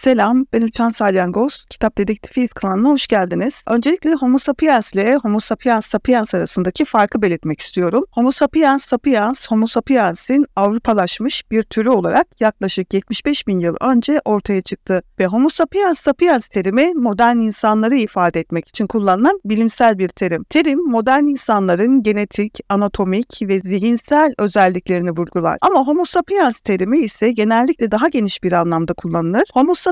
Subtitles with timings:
[0.00, 1.64] Selam, ben Uçan Salyangoz.
[1.70, 3.62] Kitap Dedektifiyiz kanalına hoş geldiniz.
[3.66, 8.04] Öncelikle Homo sapiens ile Homo sapiens sapiens arasındaki farkı belirtmek istiyorum.
[8.10, 14.62] Homo sapiens sapiens, Homo sapiens'in Avrupalaşmış bir türü olarak yaklaşık 75 bin yıl önce ortaya
[14.62, 20.44] çıktı ve Homo sapiens sapiens terimi modern insanları ifade etmek için kullanılan bilimsel bir terim.
[20.44, 25.58] Terim modern insanların genetik, anatomik ve zihinsel özelliklerini vurgular.
[25.60, 29.44] Ama Homo sapiens terimi ise genellikle daha geniş bir anlamda kullanılır.
[29.54, 29.89] Homo sapiens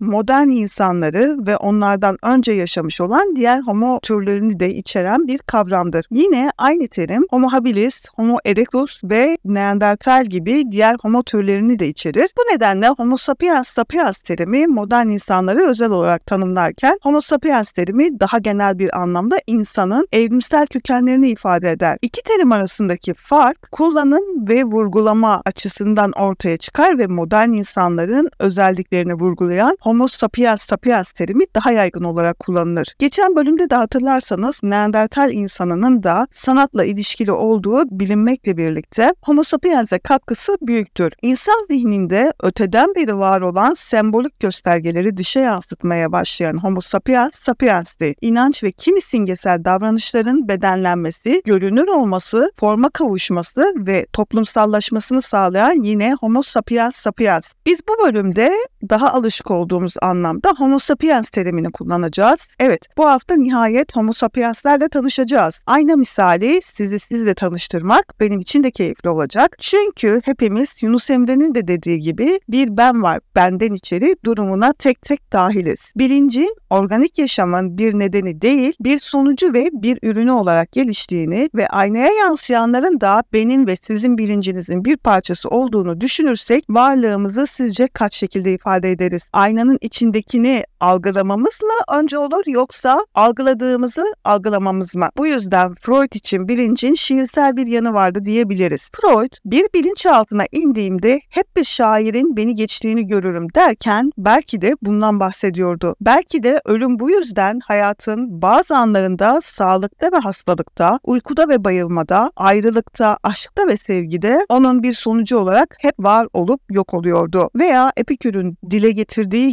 [0.00, 6.06] modern insanları ve onlardan önce yaşamış olan diğer homo türlerini de içeren bir kavramdır.
[6.10, 12.28] Yine aynı terim Homo habilis, Homo erectus ve Neandertal gibi diğer homo türlerini de içerir.
[12.38, 18.38] Bu nedenle Homo sapiens sapiens terimi modern insanları özel olarak tanımlarken Homo sapiens terimi daha
[18.38, 21.98] genel bir anlamda insanın evrimsel kökenlerini ifade eder.
[22.02, 29.76] İki terim arasındaki fark kullanım ve vurgulama açısından ortaya çıkar ve modern insanların özelliklerini vurgulayan
[29.80, 32.94] Homo sapiens sapiens terimi daha yaygın olarak kullanılır.
[32.98, 40.56] Geçen bölümde de hatırlarsanız Neandertal insanının da sanatla ilişkili olduğu bilinmekle birlikte Homo sapiens'e katkısı
[40.62, 41.12] büyüktür.
[41.22, 48.14] İnsan zihninde öteden beri var olan sembolik göstergeleri dışa yansıtmaya başlayan Homo sapiens sapiens'ti.
[48.20, 56.42] İnanç ve kimi simgesel davranışların bedenlenmesi, görünür olması, forma kavuşması ve toplumsallaşmasını sağlayan yine Homo
[56.42, 57.52] sapiens sapiens.
[57.66, 58.52] Biz bu bölümde
[58.90, 62.56] daha alışık olduğumuz anlamda Homo sapiens terimini kullanacağız.
[62.60, 65.62] Evet, bu hafta nihayet Homo sapienslerle tanışacağız.
[65.66, 69.56] Aynı misali sizi sizle tanıştırmak benim için de keyifli olacak.
[69.60, 75.32] Çünkü hepimiz Yunus Emre'nin de dediği gibi bir ben var, benden içeri durumuna tek tek
[75.32, 75.92] dahiliz.
[75.96, 82.12] Bilincin organik yaşamın bir nedeni değil, bir sonucu ve bir ürünü olarak geliştiğini ve aynaya
[82.12, 88.92] yansıyanların da benim ve sizin bilincinizin bir parçası olduğunu düşünürsek varlığımızı sizce kaç şekilde ifade
[88.92, 89.13] ederiz?
[89.32, 95.08] Aynanın içindekini algılamamız mı önce olur yoksa algıladığımızı algılamamız mı?
[95.16, 98.90] Bu yüzden Freud için bilincin şiirsel bir yanı vardı diyebiliriz.
[98.94, 105.94] Freud bir bilinçaltına indiğimde hep bir şairin beni geçtiğini görürüm derken belki de bundan bahsediyordu.
[106.00, 113.18] Belki de ölüm bu yüzden hayatın bazı anlarında sağlıkta ve hastalıkta, uykuda ve bayılmada, ayrılıkta,
[113.22, 117.50] aşkta ve sevgide onun bir sonucu olarak hep var olup yok oluyordu.
[117.56, 119.03] Veya Epikür'ün dile getirdiği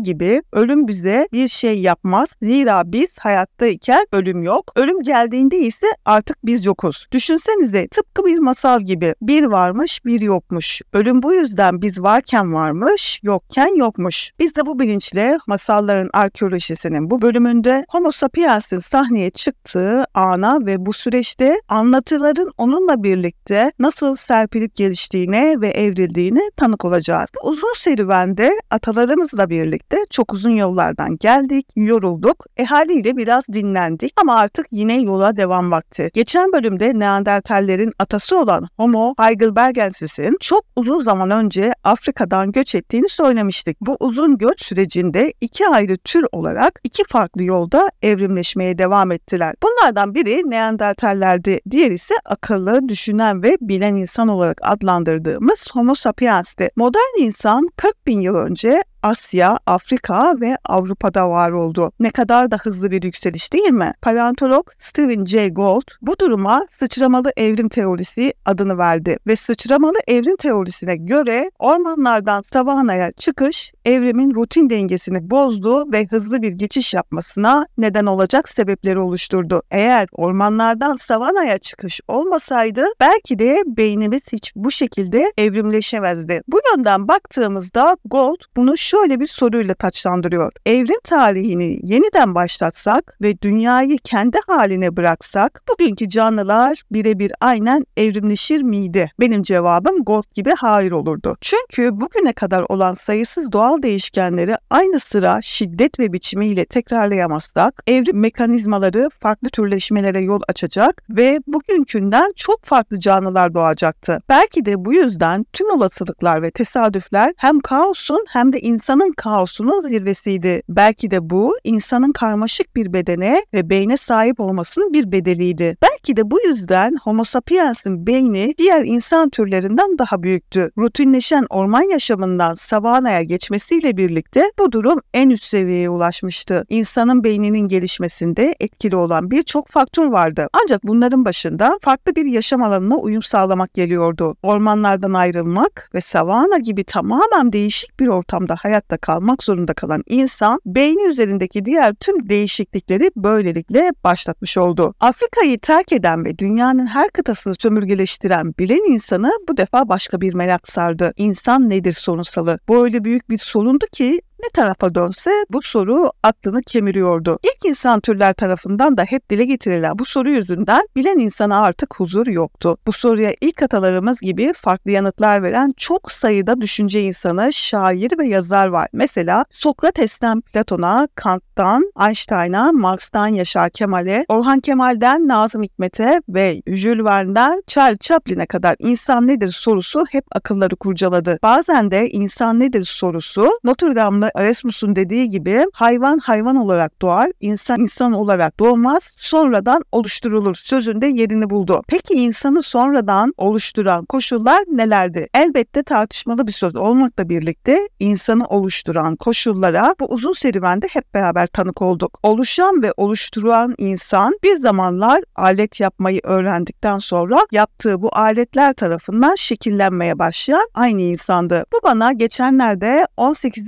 [0.04, 2.30] gibi ölüm bize bir şey yapmaz.
[2.42, 4.72] Zira biz hayattayken ölüm yok.
[4.76, 7.08] Ölüm geldiğinde ise artık biz yokuz.
[7.12, 10.82] Düşünsenize tıpkı bir masal gibi bir varmış bir yokmuş.
[10.94, 14.32] Ölüm bu yüzden biz varken varmış, yokken yokmuş.
[14.40, 20.94] Biz de bu bilinçle masalların arkeolojisinin bu bölümünde Homo sapiens'in sahneye çıktığı ana ve bu
[20.94, 27.30] süreçte anlatıların onunla birlikte nasıl serpilip geliştiğine ve evrildiğine tanık olacağız.
[27.36, 34.36] Bu uzun serüvende atalarımızla birlikte çok uzun yollardan geldik, yorulduk, e haliyle biraz dinlendik ama
[34.36, 36.10] artık yine yola devam vakti.
[36.14, 43.78] Geçen bölümde Neandertallerin atası olan Homo heidelbergensis'in çok uzun zaman önce Afrika'dan göç ettiğini söylemiştik.
[43.82, 49.56] Bu uzun göç sürecinde iki ayrı tür olarak iki farklı yolda evrimleşmeye devam ettiler.
[49.64, 56.70] Bunlardan biri Neandertallerdi, diğer ise akıllı, düşünen ve bilen insan olarak adlandırdığımız Homo sapiens'ti.
[56.76, 61.92] Modern insan 40 bin yıl önce Asya, Afrika ve Avrupa'da var oldu.
[62.00, 63.94] Ne kadar da hızlı bir yükseliş değil mi?
[64.02, 70.96] Paleontolog Stephen Jay Gould bu duruma sıçramalı evrim teorisi adını verdi ve sıçramalı evrim teorisine
[70.96, 78.50] göre ormanlardan savanaya çıkış evrimin rutin dengesini bozdu ve hızlı bir geçiş yapmasına neden olacak
[78.50, 79.62] sebepleri oluşturdu.
[79.72, 86.42] Eğer ormanlardan savanaya çıkış olmasaydı belki de beynimiz hiç bu şekilde evrimleşemezdi.
[86.48, 90.52] Bu yönden baktığımızda Gold bunu şöyle bir soruyla taçlandırıyor.
[90.66, 99.12] Evrim tarihini yeniden başlatsak ve dünyayı kendi haline bıraksak bugünkü canlılar birebir aynen evrimleşir miydi?
[99.20, 101.38] Benim cevabım Gold gibi hayır olurdu.
[101.42, 109.10] Çünkü bugüne kadar olan sayısız doğal değişkenleri aynı sıra şiddet ve biçimiyle tekrarlayamazsak evrim mekanizmaları
[109.20, 114.22] farklı türleşmelere yol açacak ve bugünkünden çok farklı canlılar doğacaktı.
[114.30, 120.62] Belki de bu yüzden tüm olasılıklar ve tesadüfler hem kaosun hem de insanın kaosunun zirvesiydi.
[120.70, 125.78] Belki de bu insanın karmaşık bir bedene ve beyne sahip olmasının bir bedeliydi.
[125.82, 130.72] Belki de bu yüzden Homo sapiens'in beyni diğer insan türlerinden daha büyüktü.
[130.78, 136.66] Rutinleşen orman yaşamından savanaya geçmesiyle birlikte bu durum en üst seviyeye ulaşmıştı.
[136.70, 140.48] İnsanın beyninin gelişmesinde etkili olan birçok faktör vardı.
[140.64, 144.36] Ancak bunların başında farklı bir yaşam alanına uyum sağlamak geliyordu.
[144.44, 150.60] Ormanlardan ayrılmak ve savana gibi tamamen değişik bir ortamda hayat hayatta kalmak zorunda kalan insan
[150.66, 154.94] beyni üzerindeki diğer tüm değişiklikleri böylelikle başlatmış oldu.
[155.00, 160.68] Afrika'yı terk eden ve dünyanın her kıtasını sömürgeleştiren bilen insanı bu defa başka bir merak
[160.68, 161.14] sardı.
[161.18, 162.60] İnsan nedir sorunsalı?
[162.68, 167.40] Bu öyle büyük bir sorundu ki ne tarafa dönse bu soru aklını kemiriyordu.
[167.44, 172.28] İlk insan türler tarafından da hep dile getirilen bu soru yüzünden bilen insana artık huzur
[172.28, 172.78] yoktu.
[172.88, 178.68] Bu soruya ilk atalarımız gibi farklı yanıtlar veren çok sayıda düşünce insanı, şair ve yazar
[178.68, 178.88] var.
[178.94, 187.64] Mesela Sokrates'ten Platon'a, Kant'tan Einstein'a, Marx'tan Yaşar Kemal'e, Orhan Kemal'den Nazım Hikmet'e ve Jules Verne'den
[187.68, 191.40] Charles Chaplin'e kadar insan nedir sorusu hep akılları kurcaladı.
[191.44, 197.80] Bazen de insan nedir sorusu Notre Dame'lı Erasmus'un dediği gibi hayvan hayvan olarak doğar, insan
[197.80, 201.82] insan olarak doğmaz, sonradan oluşturulur sözünde yerini buldu.
[201.88, 205.28] Peki insanı sonradan oluşturan koşullar nelerdi?
[205.34, 211.82] Elbette tartışmalı bir söz olmakla birlikte insanı oluşturan koşullara bu uzun serüvende hep beraber tanık
[211.82, 212.20] olduk.
[212.24, 220.20] Oluşan ve oluşturan insan bir zamanlar alet yapmayı öğrendikten sonra yaptığı bu aletler tarafından şekillenmeye
[220.20, 221.66] başlayan aynı insandı.
[221.74, 223.68] Bu bana geçenlerde 18.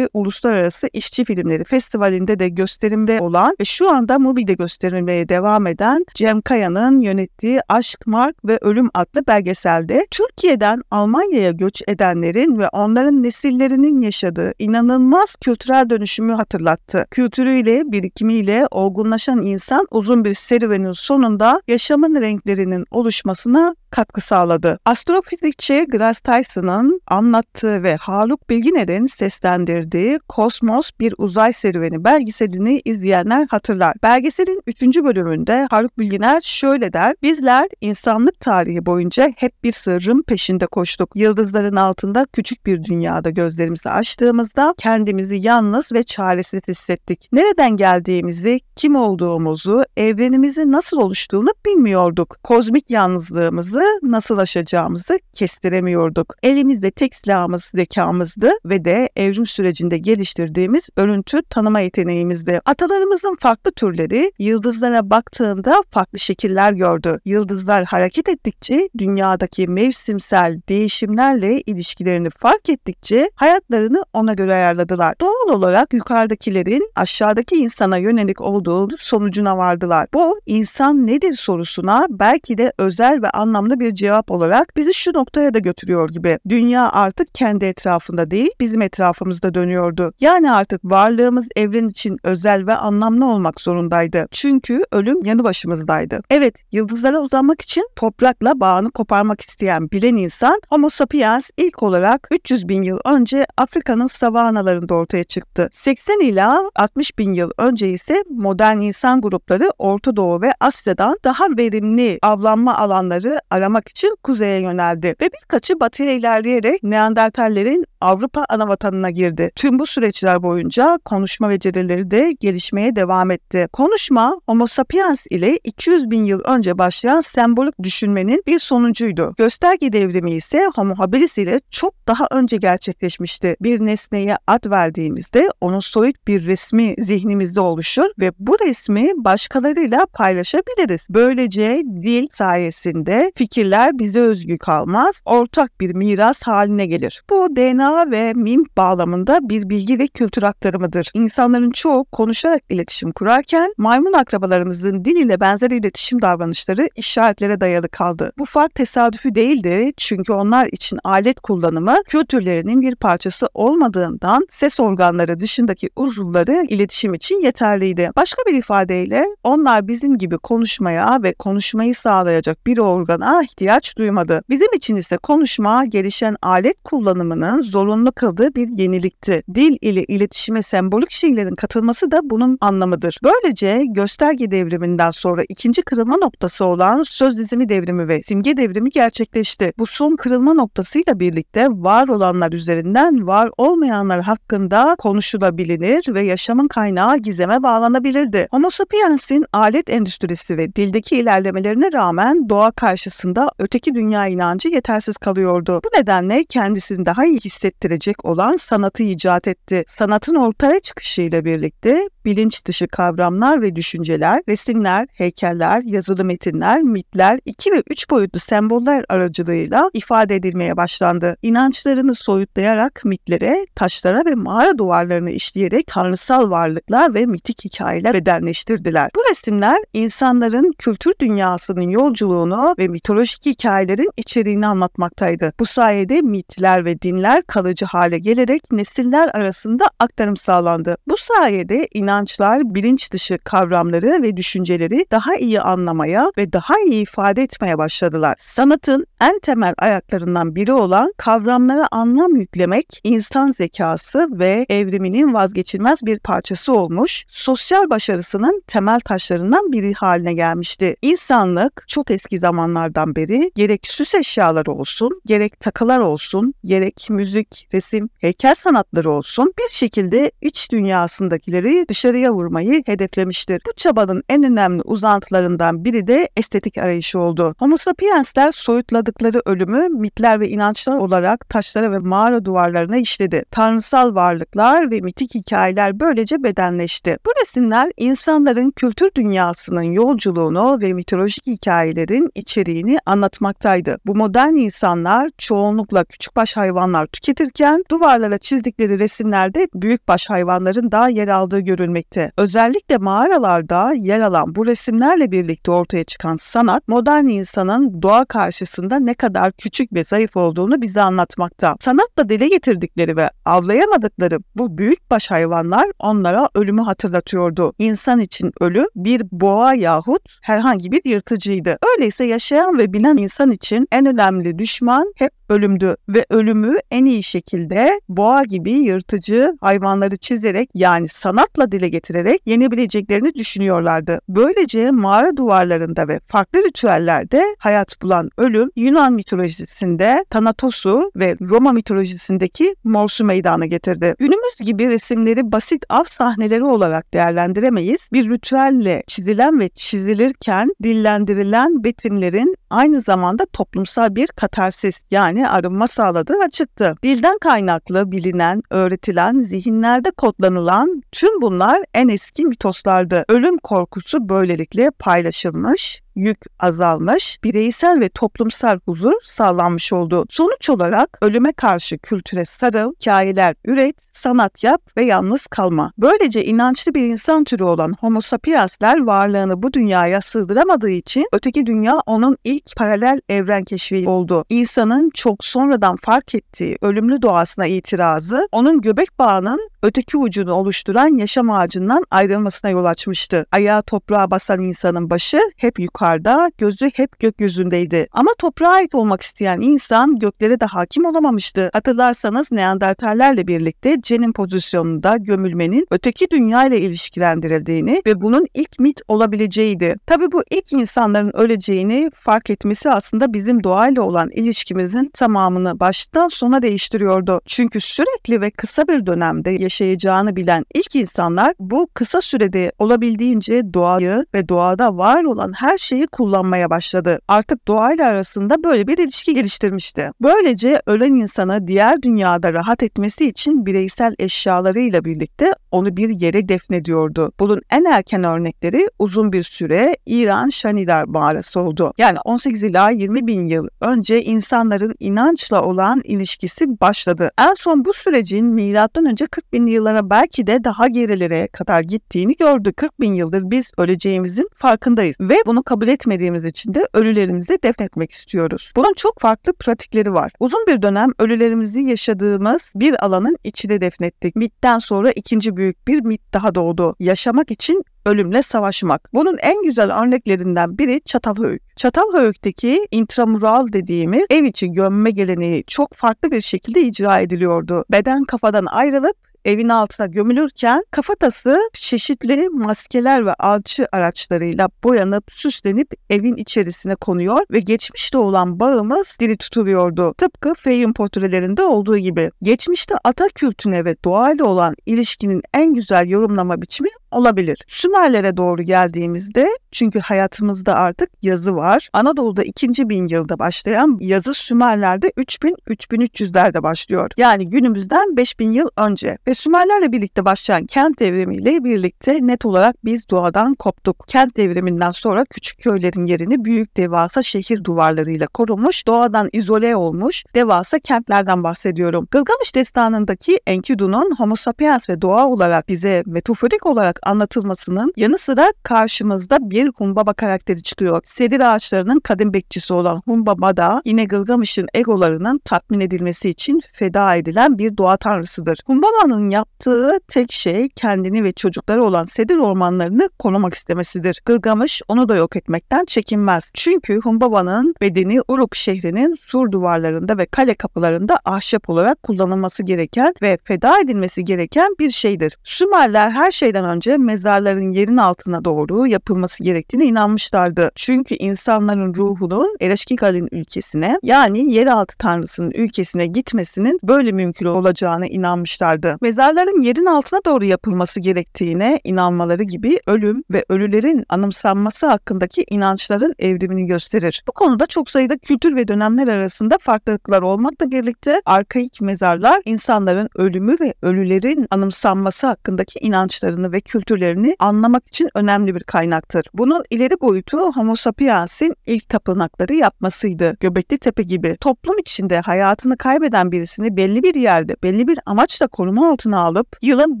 [0.24, 6.40] Uluslararası İşçi Filmleri Festivali'nde de gösterimde olan ve şu anda Mubi'de gösterilmeye devam eden Cem
[6.40, 14.00] Kaya'nın yönettiği Aşk, Mark ve Ölüm adlı belgeselde Türkiye'den Almanya'ya göç edenlerin ve onların nesillerinin
[14.00, 17.06] yaşadığı inanılmaz kültürel dönüşümü hatırlattı.
[17.10, 24.78] Kültürüyle, birikimiyle olgunlaşan insan uzun bir serüvenin sonunda yaşamın renklerinin oluşmasına katkı sağladı.
[24.84, 33.94] Astrofizikçi Grace Tyson'ın anlattığı ve Haluk Bilginer'in seslendirdiği Kosmos Bir Uzay Serüveni belgeselini izleyenler hatırlar.
[34.02, 34.82] Belgeselin 3.
[34.82, 37.14] bölümünde Haluk Bilginer şöyle der.
[37.22, 41.10] Bizler insanlık tarihi boyunca hep bir sırrın peşinde koştuk.
[41.14, 47.28] Yıldızların altında küçük bir dünyada gözlerimizi açtığımızda kendimizi yalnız ve çaresiz hissettik.
[47.32, 52.36] Nereden geldiğimizi, kim olduğumuzu, evrenimizi nasıl oluştuğunu bilmiyorduk.
[52.42, 56.34] Kozmik yalnızlığımızı nasıl aşacağımızı kestiremiyorduk.
[56.42, 62.60] Elimizde tek silahımız zekamızdı ve de evrim sürecinde geliştirdiğimiz örüntü tanıma yeteneğimizdi.
[62.64, 67.20] Atalarımızın farklı türleri yıldızlara baktığında farklı şekiller gördü.
[67.24, 75.14] Yıldızlar hareket ettikçe dünyadaki mevsimsel değişimlerle ilişkilerini fark ettikçe hayatlarını ona göre ayarladılar.
[75.20, 80.06] Doğal olarak yukarıdakilerin aşağıdaki insana yönelik olduğu sonucuna vardılar.
[80.14, 85.54] Bu insan nedir sorusuna belki de özel ve anlamlı bir cevap olarak bizi şu noktaya
[85.54, 86.38] da götürüyor gibi.
[86.48, 89.54] Dünya artık kendi etrafında değil, bizim etrafımızda
[89.98, 90.14] dönüyordu.
[90.20, 94.26] Yani artık varlığımız evren için özel ve anlamlı olmak zorundaydı.
[94.30, 96.20] Çünkü ölüm yanı başımızdaydı.
[96.30, 102.68] Evet, yıldızlara uzanmak için toprakla bağını koparmak isteyen bilen insan Homo sapiens ilk olarak 300
[102.68, 105.68] bin yıl önce Afrika'nın savanalarında ortaya çıktı.
[105.72, 111.44] 80 ila 60 bin yıl önce ise modern insan grupları Orta Doğu ve Asya'dan daha
[111.58, 119.10] verimli avlanma alanları aramak için kuzeye yöneldi ve birkaçı batıya ilerleyerek Neandertallerin Avrupa ana vatanına
[119.10, 119.50] girdi.
[119.56, 123.68] Tüm bu süreçler boyunca konuşma becerileri de gelişmeye devam etti.
[123.72, 129.34] Konuşma Homo sapiens ile 200 bin yıl önce başlayan sembolik düşünmenin bir sonucuydu.
[129.38, 133.56] Gösterge devrimi ise Homo habilis ile çok daha önce gerçekleşmişti.
[133.60, 141.06] Bir nesneye ad verdiğimizde onun soyut bir resmi zihnimizde oluşur ve bu resmi başkalarıyla paylaşabiliriz.
[141.10, 147.22] Böylece dil sayesinde fikirler bize özgü kalmaz, ortak bir miras haline gelir.
[147.30, 151.10] Bu DNA ve mim bağlamında bir bilgi ve kültür aktarımıdır.
[151.14, 158.32] İnsanların çoğu konuşarak iletişim kurarken maymun akrabalarımızın dil ile benzer iletişim davranışları işaretlere dayalı kaldı.
[158.38, 165.40] Bu fark tesadüfi değildi çünkü onlar için alet kullanımı kültürlerinin bir parçası olmadığından ses organları
[165.40, 168.10] dışındaki uzuvları iletişim için yeterliydi.
[168.16, 174.42] Başka bir ifadeyle onlar bizim gibi konuşmaya ve konuşmayı sağlayacak bir organa ihtiyaç duymadı.
[174.50, 179.42] Bizim için ise konuşma gelişen alet kullanımının zorunlu kıldığı bir yenilikti.
[179.54, 183.18] Dil ile iletişime sembolik şeylerin katılması da bunun anlamıdır.
[183.24, 189.72] Böylece gösterge devriminden sonra ikinci kırılma noktası olan söz dizimi devrimi ve simge devrimi gerçekleşti.
[189.78, 197.16] Bu son kırılma noktasıyla birlikte var olanlar üzerinden var olmayanlar hakkında konuşulabilir ve yaşamın kaynağı
[197.16, 198.48] gizeme bağlanabilirdi.
[198.50, 205.80] Homo sapiens'in alet endüstrisi ve dildeki ilerlemelerine rağmen doğa karşısında öteki dünya inancı yetersiz kalıyordu.
[205.84, 209.84] Bu nedenle kendisini daha iyi hissettirecek olan sanatı icat etti.
[209.86, 217.72] Sanatın ortaya çıkışıyla birlikte bilinç dışı kavramlar ve düşünceler, resimler, heykeller, yazılı metinler, mitler, iki
[217.72, 221.36] ve üç boyutlu semboller aracılığıyla ifade edilmeye başlandı.
[221.42, 229.10] İnançlarını soyutlayarak mitlere, taşlara ve mağara duvarlarını işleyerek tanrısal varlıklar ve mitik hikayeler bedenleştirdiler.
[229.16, 235.52] Bu resimler insanların kültür dünyasının yolculuğunu ve mitolojik hikayelerin içeriğini anlatmaktaydı.
[235.60, 240.96] Bu sayede mitler ve dinler kalıcı hale gelerek nesiller arasında aktarım sağlandı.
[241.08, 247.42] Bu sayede inançlar bilinç dışı kavramları ve düşünceleri daha iyi anlamaya ve daha iyi ifade
[247.42, 248.36] etmeye başladılar.
[248.38, 256.18] Sanatın en temel ayaklarından biri olan kavramlara anlam yüklemek insan zekası ve evriminin vazgeçilmez bir
[256.18, 260.96] parçası olmuş, sosyal başarısının temel taşlarından biri haline gelmişti.
[261.02, 268.08] İnsanlık çok eski zamanlardan beri gerek süs eşyaları olsun, gerek takılar olsun, gerek müzik, resim,
[268.18, 273.62] heykel sanatları olsun bir şekilde iç dünyasındakileri dışarıya vurmayı hedeflemiştir.
[273.66, 277.54] Bu çabanın en önemli uzantılarından biri de estetik arayışı oldu.
[277.58, 283.42] Homo sapiensler soyutladıkları ölümü mitler ve inançlar olarak taşlara ve mağara duvarlarına işledi.
[283.50, 287.16] Tanrısal varlıklar ve mitik hikayeler böylece bedenleşti.
[287.26, 293.98] Bu resimler insanların kültür dünyasının yolculuğunu ve mitolojik hikayelerin içeriğini anlatmaktaydı.
[294.06, 301.60] Bu modern insanlar çoğunlukla küçükbaş hayvanlar tüketirken duvarlara çizdikleri resimlerde büyükbaş hayvanların da yer aldığı
[301.94, 302.32] görülmekte.
[302.36, 309.14] Özellikle mağaralarda yer alan bu resimlerle birlikte ortaya çıkan sanat modern insanın doğa karşısında ne
[309.14, 311.76] kadar küçük ve zayıf olduğunu bize anlatmakta.
[311.80, 317.72] Sanatla dile getirdikleri ve avlayamadıkları bu büyükbaş hayvanlar onlara ölümü hatırlatıyordu.
[317.78, 321.78] İnsan için ölü bir boğa yahut herhangi bir yırtıcıydı.
[321.96, 327.22] Öyleyse yaşayan ve bilen insan için en önemli düşman hep ölümdü ve ölümü en iyi
[327.22, 334.20] şekilde boğa gibi yırtıcı hayvanları çizerek yani sanatla dile getirerek yenebileceklerini düşünüyorlardı.
[334.28, 342.74] Böylece mağara duvarlarında ve farklı ritüellerde hayat bulan ölüm Yunan mitolojisinde Thanatos'u ve Roma mitolojisindeki
[342.84, 344.14] Mors'u meydana getirdi.
[344.18, 348.08] Günümüz gibi resimleri basit av sahneleri olarak değerlendiremeyiz.
[348.12, 356.38] Bir ritüelle çizilen ve çizilirken dillendirilen betimlerin aynı zamanda toplumsal bir katarsis yani arınma sağladığı
[356.44, 356.94] açıktı.
[357.02, 363.24] Dilden kaynaklı bilinen, öğretilen, zihinlerde kodlanılan tüm bunlar en eski mitoslardı.
[363.28, 370.24] Ölüm korkusu böylelikle paylaşılmış, yük azalmış, bireysel ve toplumsal huzur sağlanmış oldu.
[370.30, 375.92] Sonuç olarak ölüme karşı kültüre sarıl, hikayeler üret, sanat yap ve yalnız kalma.
[375.98, 382.00] Böylece inançlı bir insan türü olan Homo sapiensler varlığını bu dünyaya sığdıramadığı için öteki dünya
[382.06, 384.44] onun ilk paralel evren keşfi oldu.
[384.48, 391.50] İnsanın çok sonradan fark ettiği ölümlü doğasına itirazı onun göbek bağının öteki ucunu oluşturan yaşam
[391.50, 393.46] ağacından ayrılmasına yol açmıştı.
[393.52, 398.06] Ayağı toprağa basan insanın başı hep yukarıda, gözü hep gökyüzündeydi.
[398.12, 401.70] Ama toprağa ait olmak isteyen insan göklere de hakim olamamıştı.
[401.72, 409.96] Hatırlarsanız Neandertallerle birlikte cenin pozisyonunda gömülmenin öteki dünya ile ilişkilendirildiğini ve bunun ilk mit olabileceğiydi.
[410.06, 416.62] Tabi bu ilk insanların öleceğini fark etmesi aslında bizim doğayla olan ilişkimizin tamamını baştan sona
[416.62, 417.40] değiştiriyordu.
[417.46, 424.26] Çünkü sürekli ve kısa bir dönemde yaşayacağını bilen ilk insanlar bu kısa sürede olabildiğince doğayı
[424.34, 427.18] ve doğada var olan her şeyi kullanmaya başladı.
[427.28, 430.10] Artık doğayla arasında böyle bir ilişki geliştirmişti.
[430.22, 437.32] Böylece ölen insanı diğer dünyada rahat etmesi için bireysel eşyalarıyla birlikte onu bir yere defnediyordu.
[437.40, 441.92] Bunun en erken örnekleri uzun bir süre İran Şanidar mağarası oldu.
[441.98, 447.30] Yani 18 ila 20 bin yıl önce insanların inançla olan ilişkisi başladı.
[447.38, 452.36] En son bu sürecin milattan önce 40 bin yıllara belki de daha gerilere kadar gittiğini
[452.36, 452.76] gördük.
[452.76, 458.72] 40 bin yıldır biz öleceğimizin farkındayız ve bunu kabul etmediğimiz için de ölülerimizi defnetmek istiyoruz.
[458.76, 460.32] Bunun çok farklı pratikleri var.
[460.40, 464.36] Uzun bir dönem ölülerimizi yaşadığımız bir alanın içine defnettik.
[464.36, 466.96] Mitten sonra ikinci büyük bir mit daha doğdu.
[467.00, 469.08] Yaşamak için ölümle savaşmak.
[469.14, 471.76] Bunun en güzel örneklerinden biri Çatalhöyük.
[471.76, 477.84] Çatalhöyük'teki intramural dediğimiz ev içi gömme geleneği çok farklı bir şekilde icra ediliyordu.
[477.90, 486.36] Beden kafadan ayrılıp evin altına gömülürken kafatası çeşitli maskeler ve alçı araçlarıyla boyanıp süslenip evin
[486.36, 490.14] içerisine konuyor ve geçmişte olan bağımız diri tutuluyordu.
[490.18, 492.30] Tıpkı Feyyum portrelerinde olduğu gibi.
[492.42, 497.64] Geçmişte ata kültüne ve doğayla olan ilişkinin en güzel yorumlama biçimi olabilir.
[497.68, 501.88] Sümerlere doğru geldiğimizde çünkü hayatımızda artık yazı var.
[501.92, 502.88] Anadolu'da 2.
[502.88, 507.10] bin yılda başlayan yazı Sümerler'de 3000-3300'lerde başlıyor.
[507.16, 512.84] Yani günümüzden 5000 yıl önce ve Ve Sümerlerle birlikte başlayan kent devrimiyle birlikte net olarak
[512.84, 514.04] biz doğadan koptuk.
[514.08, 520.78] Kent devriminden sonra küçük köylerin yerini büyük devasa şehir duvarlarıyla korumuş, doğadan izole olmuş devasa
[520.78, 522.08] kentlerden bahsediyorum.
[522.10, 529.50] Gılgamış destanındaki Enkidu'nun Homo sapiens ve doğa olarak bize metaforik olarak anlatılmasının yanı sıra karşımızda
[529.50, 531.02] bir Humbaba karakteri çıkıyor.
[531.04, 537.58] Sedir ağaçlarının kadim bekçisi olan Humbaba da yine Gılgamış'ın egolarının tatmin edilmesi için feda edilen
[537.58, 538.58] bir doğa tanrısıdır.
[538.66, 544.20] Humbaba'nın yaptığı tek şey kendini ve çocukları olan sedir ormanlarını korumak istemesidir.
[544.24, 546.50] Gılgamış onu da yok etmekten çekinmez.
[546.54, 553.38] Çünkü Humbaba'nın bedeni Uruk şehrinin sur duvarlarında ve kale kapılarında ahşap olarak kullanılması gereken ve
[553.44, 555.38] feda edilmesi gereken bir şeydir.
[555.44, 560.70] Sümerler her şeyden önce mezarların yerin altına doğru yapılması gerektiğine inanmışlardı.
[560.74, 568.96] Çünkü insanların ruhunun Ereşkigal'in ülkesine yani yeraltı tanrısının ülkesine gitmesinin böyle mümkün olacağına inanmışlardı.
[569.14, 576.66] Mezarların yerin altına doğru yapılması gerektiğine inanmaları gibi ölüm ve ölülerin anımsanması hakkındaki inançların evrimini
[576.66, 577.22] gösterir.
[577.26, 583.56] Bu konuda çok sayıda kültür ve dönemler arasında farklılıklar olmakla birlikte arkaik mezarlar insanların ölümü
[583.60, 589.26] ve ölülerin anımsanması hakkındaki inançlarını ve kültürlerini anlamak için önemli bir kaynaktır.
[589.34, 593.36] Bunun ileri boyutu Homo sapiens'in ilk tapınakları yapmasıydı.
[593.40, 598.93] Göbekli Tepe gibi toplum içinde hayatını kaybeden birisini belli bir yerde, belli bir amaçla koruma
[598.94, 600.00] altına alıp yılın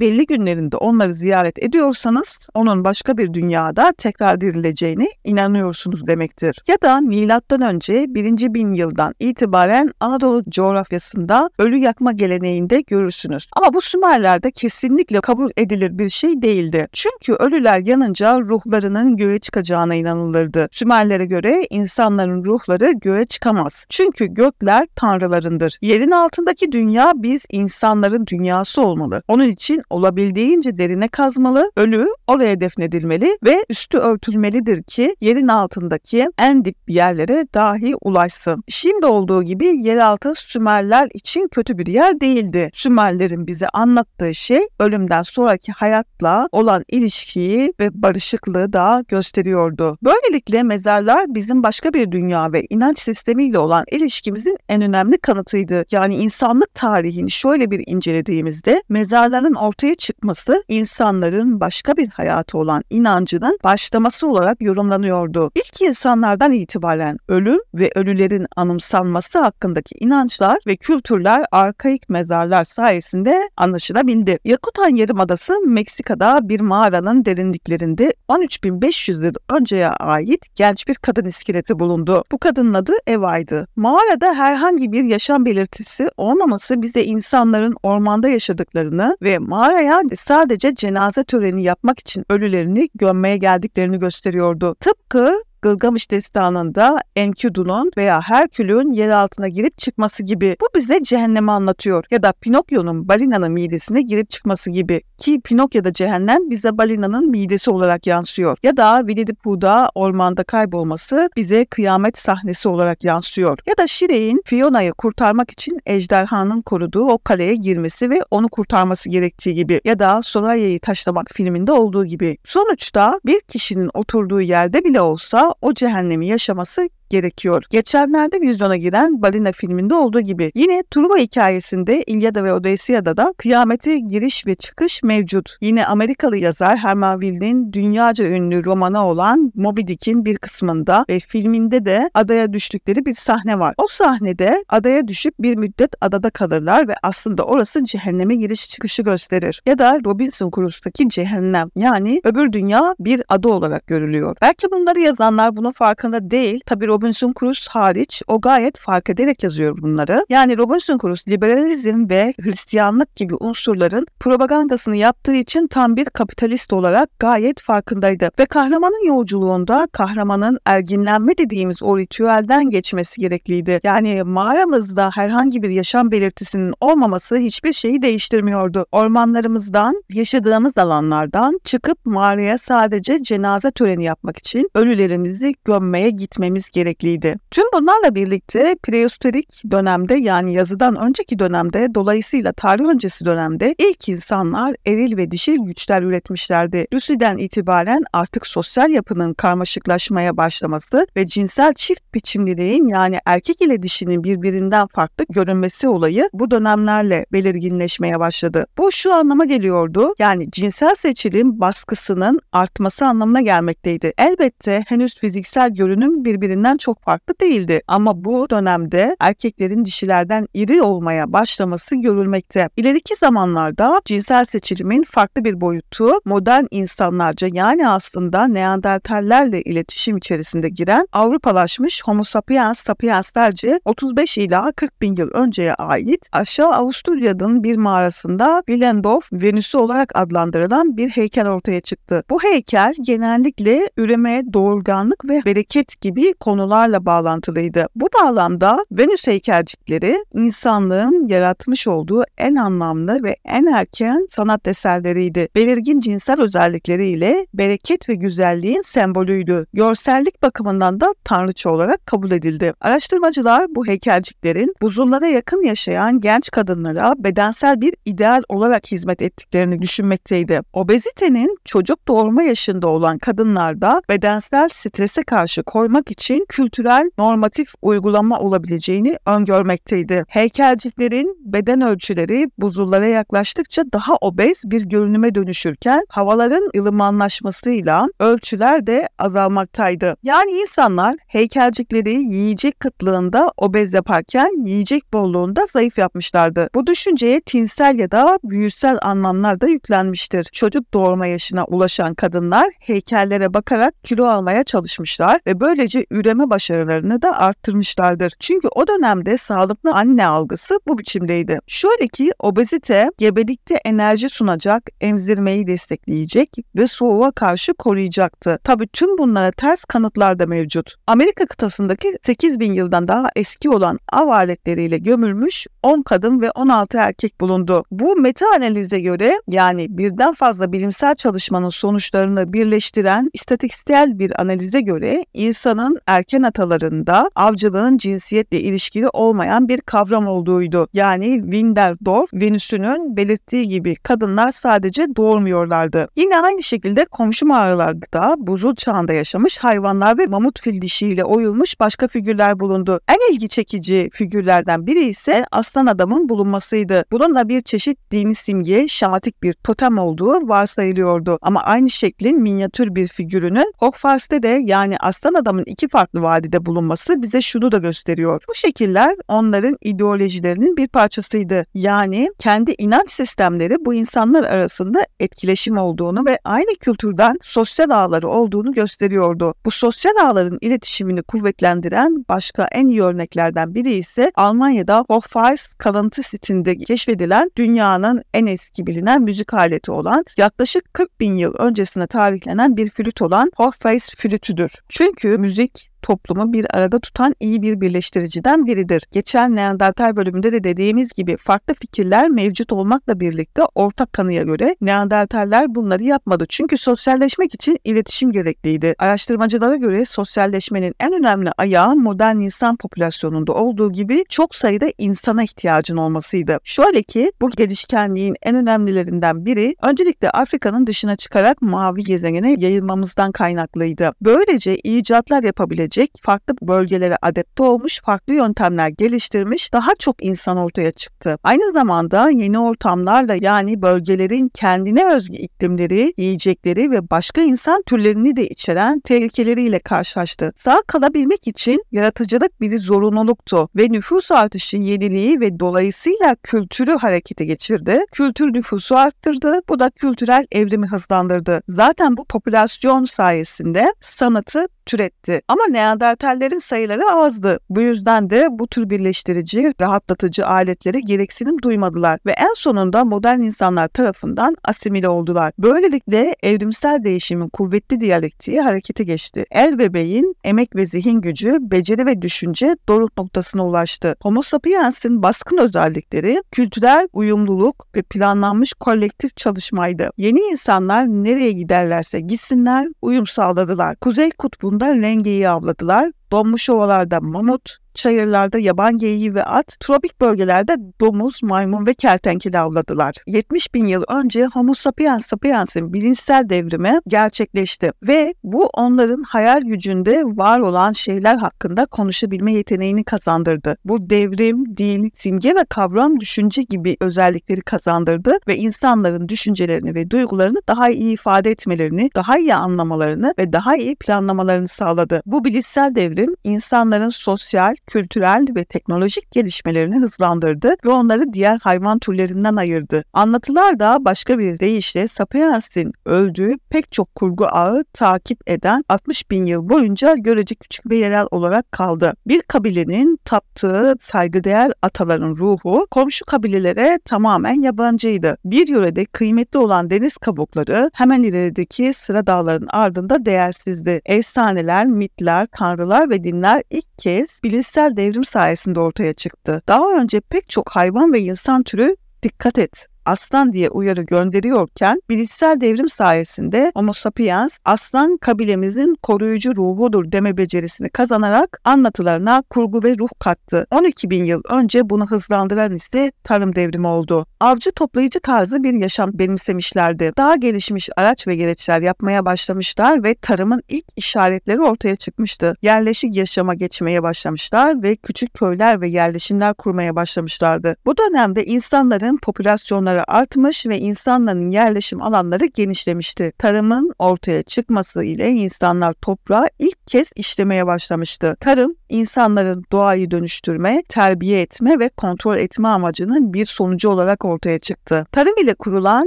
[0.00, 6.62] belli günlerinde onları ziyaret ediyorsanız onun başka bir dünyada tekrar dirileceğini inanıyorsunuz demektir.
[6.68, 8.54] Ya da milattan önce 1.
[8.54, 13.46] bin yıldan itibaren Anadolu coğrafyasında ölü yakma geleneğinde görürsünüz.
[13.52, 16.88] Ama bu Sümerlerde kesinlikle kabul edilir bir şey değildi.
[16.92, 20.68] Çünkü ölüler yanınca ruhlarının göğe çıkacağına inanılırdı.
[20.72, 23.86] Sümerlere göre insanların ruhları göğe çıkamaz.
[23.88, 25.78] Çünkü gökler tanrılarındır.
[25.82, 29.22] Yerin altındaki dünya biz insanların dünyası olmalı.
[29.28, 36.64] Onun için olabildiğince derine kazmalı, ölü oraya defnedilmeli ve üstü örtülmelidir ki yerin altındaki en
[36.64, 38.64] dip yerlere dahi ulaşsın.
[38.68, 42.70] Şimdi olduğu gibi yeraltı Sümerler için kötü bir yer değildi.
[42.74, 49.98] Sümerlerin bize anlattığı şey ölümden sonraki hayatla olan ilişkiyi ve barışıklığı da gösteriyordu.
[50.02, 55.84] Böylelikle mezarlar bizim başka bir dünya ve inanç sistemiyle olan ilişkimizin en önemli kanıtıydı.
[55.90, 63.58] Yani insanlık tarihini şöyle bir incelediğimizde mezarların ortaya çıkması insanların başka bir hayatı olan inancının
[63.64, 65.50] başlaması olarak yorumlanıyordu.
[65.54, 74.38] İlk insanlardan itibaren ölüm ve ölülerin anımsanması hakkındaki inançlar ve kültürler arkaik mezarlar sayesinde anlaşılabildi.
[74.44, 82.24] Yakutan Yarımadası Meksika'da bir mağaranın derinliklerinde 13.500 yıl önceye ait genç bir kadın iskeleti bulundu.
[82.32, 83.68] Bu kadının adı Eva'ydı.
[83.76, 88.28] Mağarada herhangi bir yaşam belirtisi olmaması bize insanların ormanda
[88.64, 94.74] yaşadıklarını ve mağaraya sadece cenaze töreni yapmak için ölülerini gömmeye geldiklerini gösteriyordu.
[94.80, 95.32] Tıpkı
[95.64, 100.56] Gılgamış destanında Enkidu'nun veya Herkül'ün yer altına girip çıkması gibi.
[100.60, 102.04] Bu bize cehennemi anlatıyor.
[102.10, 105.00] Ya da Pinokyo'nun balinanın midesine girip çıkması gibi.
[105.18, 108.58] Ki Pinokyo'da cehennem bize balinanın midesi olarak yansıyor.
[108.62, 113.58] Ya da Winnie the Pooh'da ormanda kaybolması bize kıyamet sahnesi olarak yansıyor.
[113.66, 119.54] Ya da Shirey'in Fiona'yı kurtarmak için ejderhanın koruduğu o kaleye girmesi ve onu kurtarması gerektiği
[119.54, 119.80] gibi.
[119.84, 122.36] Ya da Sorayya'yı taşlamak filminde olduğu gibi.
[122.44, 127.62] Sonuçta bir kişinin oturduğu yerde bile olsa o cehennemi yaşaması gerekiyor.
[127.70, 133.98] Geçenlerde vizyona giren Balina filminde olduğu gibi yine Truva hikayesinde İlyada ve Odyssea'da da kıyamete
[133.98, 135.56] giriş ve çıkış mevcut.
[135.60, 141.84] Yine Amerikalı yazar Herman Wilde'in dünyaca ünlü romanı olan Moby Dick'in bir kısmında ve filminde
[141.84, 143.74] de adaya düştükleri bir sahne var.
[143.78, 149.62] O sahnede adaya düşüp bir müddet adada kalırlar ve aslında orası cehenneme giriş çıkışı gösterir.
[149.66, 154.36] Ya da Robinson Crusoe'daki cehennem yani öbür dünya bir ada olarak görülüyor.
[154.42, 156.60] Belki bunları yazanlar bunun farkında değil.
[156.66, 160.26] Tabi Robinson Crusoe hariç o gayet fark ederek yazıyor bunları.
[160.28, 167.18] Yani Robinson Crusoe liberalizm ve Hristiyanlık gibi unsurların propagandasını yaptığı için tam bir kapitalist olarak
[167.18, 168.30] gayet farkındaydı.
[168.38, 173.80] Ve kahramanın yolculuğunda kahramanın erginlenme dediğimiz o ritüelden geçmesi gerekliydi.
[173.84, 178.86] Yani mağaramızda herhangi bir yaşam belirtisinin olmaması hiçbir şeyi değiştirmiyordu.
[178.92, 187.34] Ormanlarımızdan, yaşadığımız alanlardan çıkıp mağaraya sadece cenaze töreni yapmak için ölülerimizi gömmeye gitmemiz gerekiyordu gerekliydi.
[187.50, 194.74] Tüm bunlarla birlikte prehistorik dönemde yani yazıdan önceki dönemde dolayısıyla tarih öncesi dönemde ilk insanlar
[194.86, 196.86] eril ve dişil güçler üretmişlerdi.
[196.94, 204.24] Lucy'den itibaren artık sosyal yapının karmaşıklaşmaya başlaması ve cinsel çift biçimliliğin yani erkek ile dişinin
[204.24, 208.66] birbirinden farklı görünmesi olayı bu dönemlerle belirginleşmeye başladı.
[208.78, 210.14] Bu şu anlama geliyordu.
[210.18, 214.12] Yani cinsel seçilim baskısının artması anlamına gelmekteydi.
[214.18, 221.32] Elbette henüz fiziksel görünüm birbirinden çok farklı değildi ama bu dönemde erkeklerin dişilerden iri olmaya
[221.32, 222.68] başlaması görülmekte.
[222.76, 231.06] İleriki zamanlarda cinsel seçilimin farklı bir boyutu modern insanlarca yani aslında Neandertallerle iletişim içerisinde giren
[231.12, 238.62] Avrupalaşmış Homo sapiens sapienslerce 35 ila 40 bin yıl önceye ait aşağı Avusturya'nın bir mağarasında
[238.66, 242.22] Willendorf Venüsü olarak adlandırılan bir heykel ortaya çıktı.
[242.30, 246.34] Bu heykel genellikle üreme, doğurganlık ve bereket gibi
[246.64, 247.86] konularla bağlantılıydı.
[247.96, 255.48] Bu bağlamda Venüs heykelcikleri insanlığın yaratmış olduğu en anlamlı ve en erken sanat eserleriydi.
[255.54, 259.66] Belirgin cinsel özellikleriyle bereket ve güzelliğin sembolüydü.
[259.74, 262.72] Görsellik bakımından da tanrıça olarak kabul edildi.
[262.80, 270.60] Araştırmacılar bu heykelciklerin buzullara yakın yaşayan genç kadınlara bedensel bir ideal olarak hizmet ettiklerini düşünmekteydi.
[270.72, 279.18] Obezitenin çocuk doğurma yaşında olan kadınlarda bedensel strese karşı koymak için kültürel normatif uygulama olabileceğini
[279.26, 280.24] öngörmekteydi.
[280.28, 290.16] Heykelciklerin beden ölçüleri buzullara yaklaştıkça daha obez bir görünüme dönüşürken havaların ılımanlaşmasıyla ölçüler de azalmaktaydı.
[290.22, 296.68] Yani insanlar heykelcikleri yiyecek kıtlığında obez yaparken yiyecek bolluğunda zayıf yapmışlardı.
[296.74, 300.44] Bu düşünceye tinsel ya da büyüsel anlamlar da yüklenmiştir.
[300.44, 307.38] Çocuk doğurma yaşına ulaşan kadınlar heykellere bakarak kilo almaya çalışmışlar ve böylece üreme başarılarını da
[307.38, 308.32] arttırmışlardır.
[308.40, 311.58] Çünkü o dönemde sağlıklı anne algısı bu biçimdeydi.
[311.66, 318.58] Şöyle ki obezite gebelikte enerji sunacak, emzirmeyi destekleyecek ve soğuğa karşı koruyacaktı.
[318.64, 320.94] Tabii tüm bunlara ters kanıtlar da mevcut.
[321.06, 327.40] Amerika kıtasındaki 8000 yıldan daha eski olan av aletleriyle gömülmüş 10 kadın ve 16 erkek
[327.40, 327.84] bulundu.
[327.90, 335.26] Bu meta analize göre yani birden fazla bilimsel çalışmanın sonuçlarını birleştiren istatistiksel bir analize göre
[335.34, 335.98] insanın
[336.34, 340.88] erken atalarında avcılığın cinsiyetle ilişkili olmayan bir kavram olduğuydu.
[340.92, 346.08] Yani Winderdorf Venüs'ünün belirttiği gibi kadınlar sadece doğurmuyorlardı.
[346.16, 351.80] Yine aynı şekilde komşu mağaralarda da buzul çağında yaşamış hayvanlar ve mamut fil dişiyle oyulmuş
[351.80, 353.00] başka figürler bulundu.
[353.08, 357.04] En ilgi çekici figürlerden biri ise aslan adamın bulunmasıydı.
[357.12, 361.38] Bununla bir çeşit dini simge, şahatik bir totem olduğu varsayılıyordu.
[361.42, 367.22] Ama aynı şeklin minyatür bir figürünün Hogfars'te de yani aslan adamın iki farklı vadide bulunması
[367.22, 368.42] bize şunu da gösteriyor.
[368.48, 371.66] Bu şekiller onların ideolojilerinin bir parçasıydı.
[371.74, 378.72] Yani kendi inanç sistemleri bu insanlar arasında etkileşim olduğunu ve aynı kültürden sosyal ağları olduğunu
[378.72, 379.54] gösteriyordu.
[379.64, 386.76] Bu sosyal ağların iletişimini kuvvetlendiren başka en iyi örneklerden biri ise Almanya'da Hofers kalıntı sitinde
[386.76, 392.90] keşfedilen dünyanın en eski bilinen müzik aleti olan yaklaşık 40 bin yıl öncesine tarihlenen bir
[392.90, 394.72] flüt olan Hofers flütüdür.
[394.88, 399.02] Çünkü müzik toplumu bir arada tutan iyi bir birleştiriciden biridir.
[399.12, 405.74] Geçen Neandertal bölümünde de dediğimiz gibi farklı fikirler mevcut olmakla birlikte ortak kanıya göre Neandertaller
[405.74, 406.44] bunları yapmadı.
[406.48, 408.94] Çünkü sosyalleşmek için iletişim gerekliydi.
[408.98, 415.96] Araştırmacılara göre sosyalleşmenin en önemli ayağı modern insan popülasyonunda olduğu gibi çok sayıda insana ihtiyacın
[415.96, 416.58] olmasıydı.
[416.64, 424.12] Şöyle ki bu gelişkenliğin en önemlilerinden biri öncelikle Afrika'nın dışına çıkarak mavi gezegene yayılmamızdan kaynaklıydı.
[424.20, 430.92] Böylece icatlar yapabilecek olabilecek farklı bölgelere adapte olmuş, farklı yöntemler geliştirmiş daha çok insan ortaya
[430.92, 431.38] çıktı.
[431.42, 438.48] Aynı zamanda yeni ortamlarla yani bölgelerin kendine özgü iklimleri, yiyecekleri ve başka insan türlerini de
[438.48, 440.52] içeren tehlikeleriyle karşılaştı.
[440.56, 447.98] Sağ kalabilmek için yaratıcılık bir zorunluluktu ve nüfus artışı yeniliği ve dolayısıyla kültürü harekete geçirdi.
[448.12, 449.60] Kültür nüfusu arttırdı.
[449.68, 451.60] Bu da kültürel evrimi hızlandırdı.
[451.68, 455.40] Zaten bu popülasyon sayesinde sanatı türetti.
[455.48, 457.58] Ama Neandertallerin sayıları azdı.
[457.70, 463.88] Bu yüzden de bu tür birleştirici, rahatlatıcı aletlere gereksinim duymadılar ve en sonunda modern insanlar
[463.88, 465.52] tarafından asimile oldular.
[465.58, 469.44] Böylelikle evrimsel değişimin kuvvetli diyalektiği harekete geçti.
[469.50, 474.16] El ve beyin, emek ve zihin gücü, beceri ve düşünce doruk noktasına ulaştı.
[474.22, 480.10] Homo sapiens'in baskın özellikleri kültürel uyumluluk ve planlanmış kolektif çalışmaydı.
[480.16, 483.96] Yeni insanlar nereye giderlerse gitsinler uyum sağladılar.
[483.96, 485.40] Kuzey kutbu Bunda rengeyi
[485.82, 486.12] avladılar.
[486.34, 493.14] Donmuş ovalarda mamut, çayırlarda yaban geyiği ve at, tropik bölgelerde domuz, maymun ve kertenkele avladılar.
[493.26, 500.22] 70 bin yıl önce Homo sapiens sapiens'in bilinçsel devrimi gerçekleşti ve bu onların hayal gücünde
[500.24, 503.76] var olan şeyler hakkında konuşabilme yeteneğini kazandırdı.
[503.84, 510.58] Bu devrim, dil, simge ve kavram düşünce gibi özellikleri kazandırdı ve insanların düşüncelerini ve duygularını
[510.68, 515.22] daha iyi ifade etmelerini, daha iyi anlamalarını ve daha iyi planlamalarını sağladı.
[515.26, 522.56] Bu bilişsel devrim insanların sosyal, kültürel ve teknolojik gelişmelerini hızlandırdı ve onları diğer hayvan türlerinden
[522.56, 523.04] ayırdı.
[523.12, 529.46] Anlatılar da başka bir deyişle Sapiens'in öldüğü pek çok kurgu ağı takip eden 60 bin
[529.46, 532.14] yıl boyunca görece küçük ve yerel olarak kaldı.
[532.26, 538.36] Bir kabilenin taptığı saygıdeğer ataların ruhu komşu kabilelere tamamen yabancıydı.
[538.44, 544.00] Bir yörede kıymetli olan deniz kabukları hemen ilerideki sıra dağların ardında değersizdi.
[544.06, 549.62] Efsaneler, mitler, tanrılar ve dinler ilk kez bilinçsel devrim sayesinde ortaya çıktı.
[549.68, 555.60] Daha önce pek çok hayvan ve insan türü dikkat et aslan diye uyarı gönderiyorken bilişsel
[555.60, 563.08] devrim sayesinde Homo sapiens aslan kabilemizin koruyucu ruhudur deme becerisini kazanarak anlatılarına kurgu ve ruh
[563.18, 563.66] kattı.
[563.70, 567.26] 12 bin yıl önce bunu hızlandıran ise tarım devrimi oldu.
[567.40, 570.12] Avcı toplayıcı tarzı bir yaşam benimsemişlerdi.
[570.16, 575.54] Daha gelişmiş araç ve gereçler yapmaya başlamışlar ve tarımın ilk işaretleri ortaya çıkmıştı.
[575.62, 580.76] Yerleşik yaşama geçmeye başlamışlar ve küçük köyler ve yerleşimler kurmaya başlamışlardı.
[580.86, 586.32] Bu dönemde insanların popülasyonları alanları artmış ve insanların yerleşim alanları genişlemişti.
[586.38, 591.36] Tarımın ortaya çıkması ile insanlar toprağı ilk kez işlemeye başlamıştı.
[591.40, 598.06] Tarım insanların doğayı dönüştürme, terbiye etme ve kontrol etme amacının bir sonucu olarak ortaya çıktı.
[598.12, 599.06] Tarım ile kurulan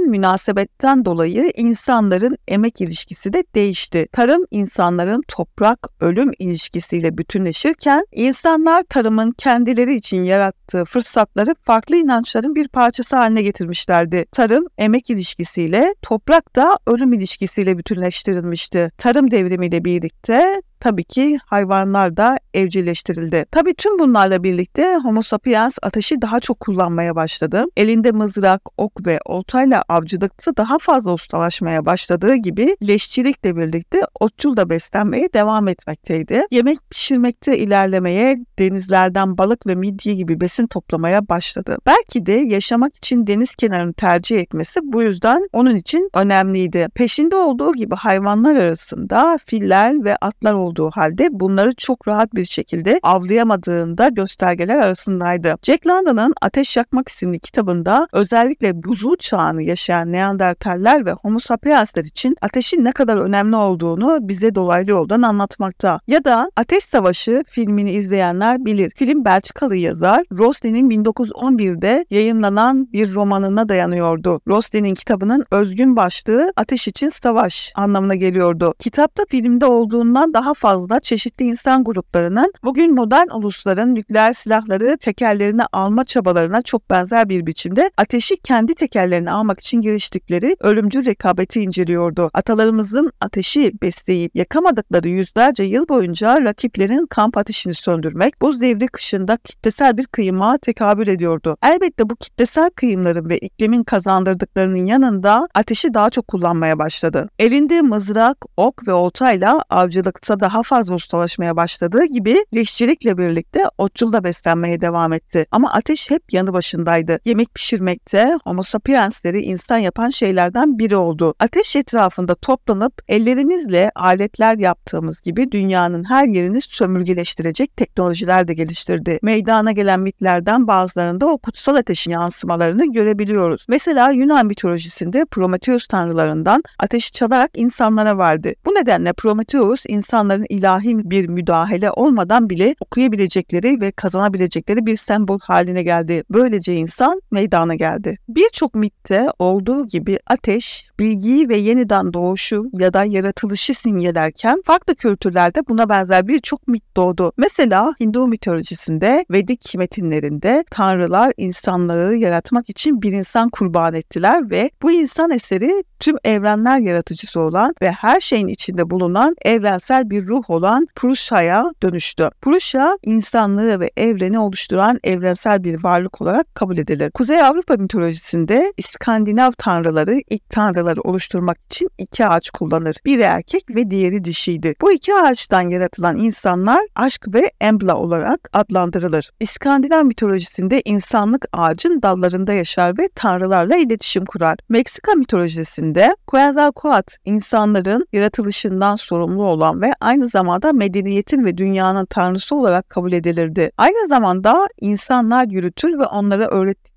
[0.00, 4.06] münasebetten dolayı insanların emek ilişkisi de değişti.
[4.12, 12.68] Tarım insanların toprak ölüm ilişkisiyle bütünleşirken insanlar tarımın kendileri için yarattığı fırsatları farklı inançların bir
[12.68, 14.24] parçası haline getirmişlerdi.
[14.32, 18.90] Tarım emek ilişkisiyle, toprak da ölüm ilişkisiyle bütünleştirilmişti.
[18.98, 23.44] Tarım devrimiyle birlikte tabii ki hayvanlar da evcilleştirildi.
[23.50, 27.64] Tabii tüm bunlarla birlikte Homo sapiens ateşi daha çok kullanmaya başladı.
[27.76, 34.70] Elinde mızrak, ok ve oltayla avcılıkta daha fazla ustalaşmaya başladığı gibi leşçilikle birlikte otçul da
[34.70, 36.42] beslenmeye devam etmekteydi.
[36.50, 41.76] Yemek pişirmekte ilerlemeye, denizlerden balık ve midye gibi besin toplamaya başladı.
[41.86, 46.86] Belki de yaşamak için deniz kenarını tercih etmesi bu yüzden onun için önemliydi.
[46.94, 52.44] Peşinde olduğu gibi hayvanlar arasında filler ve atlar olduğu olduğu halde bunları çok rahat bir
[52.44, 55.54] şekilde avlayamadığında göstergeler arasındaydı.
[55.62, 62.36] Jack London'ın Ateş Yakmak isimli kitabında özellikle buzul çağını yaşayan Neandertaller ve Homo sapiensler için
[62.42, 66.00] ateşin ne kadar önemli olduğunu bize dolaylı yoldan anlatmakta.
[66.06, 68.92] Ya da Ateş Savaşı filmini izleyenler bilir.
[68.96, 74.40] Film Belçikalı yazar Rosley'nin 1911'de yayınlanan bir romanına dayanıyordu.
[74.48, 78.74] Rosley'nin kitabının özgün başlığı Ateş için Savaş anlamına geliyordu.
[78.78, 86.04] Kitapta filmde olduğundan daha fazla çeşitli insan gruplarının bugün modern ulusların nükleer silahları tekerlerine alma
[86.04, 92.30] çabalarına çok benzer bir biçimde ateşi kendi tekerlerine almak için giriştikleri ölümcül rekabeti inceliyordu.
[92.34, 99.96] Atalarımızın ateşi besleyip yakamadıkları yüzlerce yıl boyunca rakiplerin kamp ateşini söndürmek buz devri kışında kitlesel
[99.96, 101.56] bir kıyıma tekabül ediyordu.
[101.62, 107.28] Elbette bu kitlesel kıyımların ve iklimin kazandırdıklarının yanında ateşi daha çok kullanmaya başladı.
[107.38, 114.12] Elinde mızrak, ok ve oltayla avcılıkta da daha fazla ustalaşmaya başladığı gibi leşçilikle birlikte otçul
[114.12, 115.46] da beslenmeye devam etti.
[115.50, 117.18] Ama ateş hep yanı başındaydı.
[117.24, 121.34] Yemek pişirmekte homo sapiensleri insan yapan şeylerden biri oldu.
[121.38, 129.18] Ateş etrafında toplanıp ellerimizle aletler yaptığımız gibi dünyanın her yerini sömürgeleştirecek teknolojiler de geliştirdi.
[129.22, 133.66] Meydana gelen mitlerden bazılarında o kutsal ateşin yansımalarını görebiliyoruz.
[133.68, 138.54] Mesela Yunan mitolojisinde Prometheus tanrılarından ateşi çalarak insanlara verdi.
[138.66, 145.38] Bu nedenle Prometheus insanları insanların ilahi bir müdahale olmadan bile okuyabilecekleri ve kazanabilecekleri bir sembol
[145.40, 146.22] haline geldi.
[146.30, 148.16] Böylece insan meydana geldi.
[148.28, 155.62] Birçok mitte olduğu gibi ateş, bilgiyi ve yeniden doğuşu ya da yaratılışı simgelerken farklı kültürlerde
[155.68, 157.32] buna benzer birçok mit doğdu.
[157.36, 164.90] Mesela Hindu mitolojisinde Vedik metinlerinde tanrılar insanlığı yaratmak için bir insan kurban ettiler ve bu
[164.90, 170.86] insan eseri tüm evrenler yaratıcısı olan ve her şeyin içinde bulunan evrensel bir ruh olan
[170.94, 172.30] Prusya'ya dönüştü.
[172.42, 177.10] Prusya insanlığı ve evreni oluşturan evrensel bir varlık olarak kabul edilir.
[177.10, 182.96] Kuzey Avrupa mitolojisinde İskandinav tanrıları ilk tanrıları oluşturmak için iki ağaç kullanır.
[183.06, 184.74] Biri erkek ve diğeri dişiydi.
[184.80, 189.30] Bu iki ağaçtan yaratılan insanlar aşk ve embla olarak adlandırılır.
[189.40, 194.58] İskandinav mitolojisinde insanlık ağacın dallarında yaşar ve tanrılarla iletişim kurar.
[194.68, 202.88] Meksika mitolojisinde Quetzalcoatl insanların yaratılışından sorumlu olan ve aynı zamanda medeniyetin ve dünyanın tanrısı olarak
[202.88, 203.70] kabul edilirdi.
[203.76, 206.46] Aynı zamanda insanlar yürütür ve onlara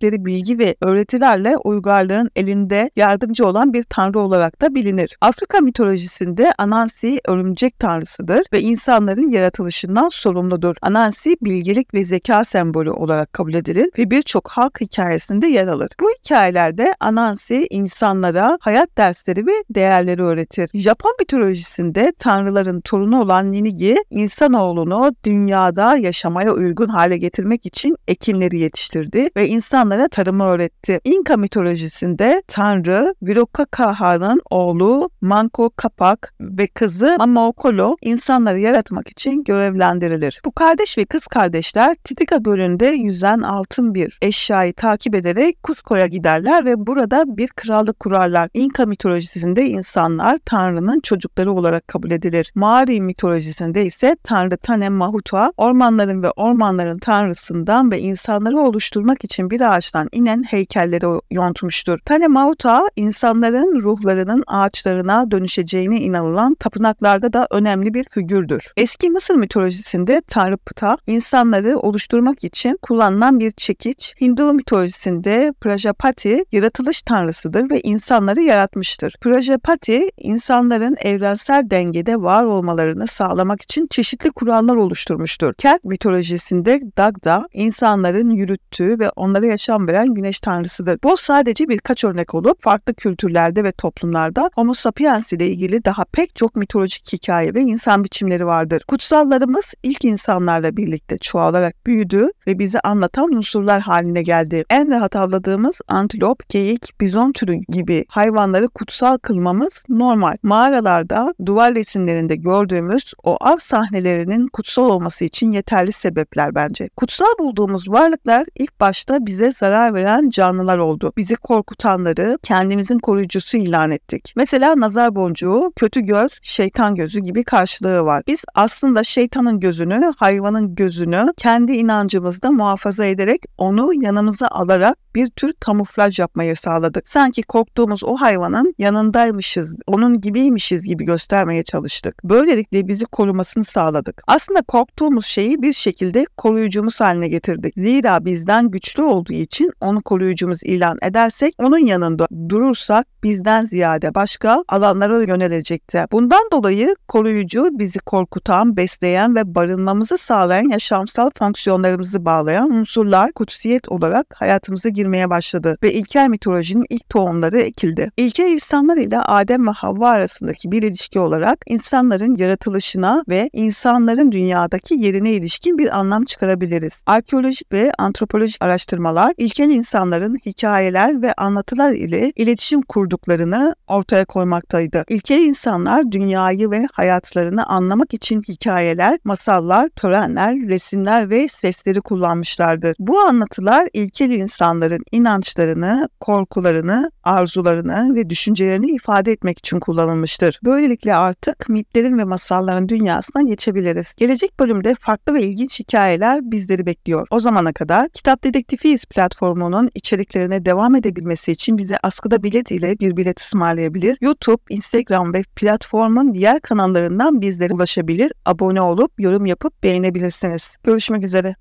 [0.02, 5.18] öğrettikleri bilgi ve öğretilerle uygarlığın elinde yardımcı olan bir tanrı olarak da bilinir.
[5.22, 10.76] Afrika mitolojisinde Anansi örümcek tanrısıdır ve insanların yaratılışından sorumludur.
[10.82, 15.90] Anansi bilgelik ve zeka sembolü olarak kabul edilir ve birçok halk hikayesinde yer alır.
[16.00, 20.70] Bu hikayelerde Anansi insanlara hayat dersleri ve değerleri öğretir.
[20.74, 29.30] Japon mitolojisinde tanrıların torunu olan Ninigi, insanoğlunu dünyada yaşamaya uygun hale getirmek için ekinleri yetiştirdi
[29.38, 29.48] ve
[29.92, 31.00] insanlara tarımı öğretti.
[31.04, 40.42] İnka mitolojisinde tanrı Virukakaha'nın oğlu Manco Capac ve kızı Mamaokolo insanları yaratmak için görevlendirilir.
[40.46, 46.66] Bu kardeş ve kız kardeşler Titicaca Gölü'nde yüzen altın bir eşyayı takip ederek Cusco'ya giderler
[46.66, 48.50] ve burada bir krallık kurarlar.
[48.54, 52.52] İnka mitolojisinde insanlar Tanrı'nın çocukları olarak kabul edilir.
[52.56, 59.62] Mari mitolojisinde ise Tanrı Tanem Mahutua ormanların ve ormanların tanrısından ve insanları oluşturmak için bir
[59.82, 62.00] ağaçtan inen heykelleri yontmuştur.
[62.06, 68.74] Tanem Mahutua insanların ruhlarının ağaçlarına dönüşeceğine inanılan tapınaklarda da önemli bir figürdür.
[68.78, 74.16] Eski Mısır mitolojisinde Tanrı Ptah insanları oluşturmak için kullanılan bir çekiç.
[74.22, 79.16] Hindu mitolojisinde Prajapati yaratılış tanrısıdır ve insanları yaratmıştır.
[79.22, 85.54] Prajapati insanların evrensel dengede var olmalarını sağlamak için çeşitli kurallar oluşturmuştur.
[85.54, 91.00] Kelt mitolojisinde Dagda insanların yürüttüğü ve onlara yaşam veren güneş tanrısıdır.
[91.04, 96.36] Bu sadece birkaç örnek olup farklı kültürlerde ve toplumlarda Homo sapiens ile ilgili daha pek
[96.36, 98.84] çok mitolojik hikaye ve insan biçimleri vardır.
[98.88, 104.64] Kutsallarımız ilk insanlarla birlikte çoğalarak büyüdü ve bize anlatan unsurlar haline geldi.
[104.70, 110.38] En rahat avladığımız antilop, geyik, bizon türü gibi hayvanları kutsal kılmamız normal.
[110.44, 116.90] Mağaralarda, duvar resimlerinde gördüğümüz o av sahnelerinin kutsal olması için yeterli sebepler bence.
[116.96, 121.14] Kutsal bulduğumuz varlıklar ilk başta bize zarar veren canlılar oldu.
[121.18, 124.34] Bizi korkutanları kendimizin koruyucusu ilan ettik.
[124.36, 128.24] Mesela nazar boncuğu, kötü göz, şeytan gözü gibi karşılığı var.
[128.28, 135.54] Biz aslında şeytanın gözünü, hayvanın gözünü kendi inancımızda muhafaza ederek onu yanımıza alarak bir tür
[135.54, 137.08] kamuflaj yapmayı sağladık.
[137.08, 142.24] Sanki korktuğumuz o hayvanın yanındaymışız, onun gibiymişiz gibi göstermeye çalıştık.
[142.24, 144.22] Böylelikle bizi korumasını sağladık.
[144.28, 147.74] Aslında korktuğumuz şeyi bir şekilde koruyucumuz haline getirdik.
[147.78, 149.51] Zira bizden güçlü olduğu için
[149.82, 156.06] onu koruyucumuz ilan edersek, onun yanında durursak bizden ziyade başka alanlara yönelecekti.
[156.12, 164.26] Bundan dolayı koruyucu bizi korkutan, besleyen ve barınmamızı sağlayan yaşamsal fonksiyonlarımızı bağlayan unsurlar kutsiyet olarak
[164.36, 168.12] hayatımıza girmeye başladı ve ilkel mitolojinin ilk tohumları ekildi.
[168.18, 174.96] İlkel insanlar ile Adem ve Havva arasındaki bir ilişki olarak insanların yaratılışına ve insanların dünyadaki
[174.96, 177.04] yerine ilişkin bir anlam çıkarabiliriz.
[177.06, 185.04] Arkeolojik ve antropolojik araştırmalar ilkel insanların hikayeler ve anlatılar ile iletişim kurduklarını ortaya koymaktaydı.
[185.10, 192.94] İlkel insanlar dünyayı ve hayatlarını anlamak için hikayeler, masallar, törenler, resimler ve sesleri kullanmışlardı.
[193.00, 200.60] Bu anlatılar ilkel insanların inançlarını, korkularını, arzularını ve düşüncelerini ifade etmek için kullanılmıştır.
[200.64, 204.14] Böylelikle artık mitlerin ve masalların dünyasına geçebiliriz.
[204.18, 207.28] Gelecek bölümde farklı ve ilginç hikayeler bizleri bekliyor.
[207.32, 213.18] O zamana kadar Kitap Dedektifiyiz platformunun içeriklerine devam edebilmesi için bize askıda bilet ile bir
[213.18, 214.18] bilet ısmarlayabilir.
[214.22, 220.78] YouTube, Instagram ve platformun diğer kanallarından bizlere ulaşabilir, abone olup yorum yapıp beğenebilirsiniz.
[220.84, 221.56] Görüşmek üzere.